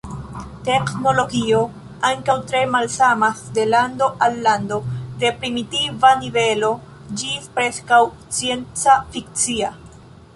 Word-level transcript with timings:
Teknologioj 0.67 1.59
ankaŭ 2.07 2.35
tre 2.51 2.61
malsamas 2.75 3.43
de 3.57 3.65
lando 3.73 4.07
al 4.27 4.39
lando, 4.47 4.79
de 5.25 5.31
primitiva 5.43 6.13
nivelo 6.23 6.71
ĝis 7.23 7.45
preskaŭ 7.59 8.01
scienc-fikcia. 8.23 9.71